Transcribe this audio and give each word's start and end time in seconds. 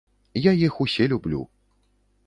Я 0.41 0.51
іх 0.69 0.81
усе 0.85 1.09
люблю. 1.13 1.47